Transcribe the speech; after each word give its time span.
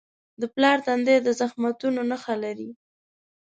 د 0.41 0.43
پلار 0.53 0.77
تندی 0.85 1.17
د 1.23 1.27
زحمتونو 1.39 2.01
نښه 2.11 2.35
لري. 2.43 2.69